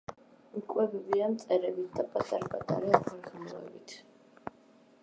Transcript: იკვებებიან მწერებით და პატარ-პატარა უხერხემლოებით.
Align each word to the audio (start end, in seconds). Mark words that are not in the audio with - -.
იკვებებიან 0.61 1.35
მწერებით 1.35 1.99
და 2.01 2.07
პატარ-პატარა 2.17 3.03
უხერხემლოებით. 3.05 3.97